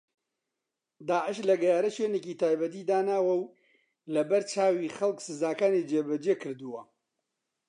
داعش 1.07 1.37
لە 1.49 1.55
گەیارە 1.61 1.89
شوێنێکی 1.95 2.39
تایبەتی 2.41 2.87
داناوە 2.89 3.35
و 3.39 3.51
لەبەرچاوی 4.13 4.93
خەڵک 4.97 5.17
سزاکانی 5.27 5.85
جێبەجێ 5.89 6.35
کردووە 6.41 6.81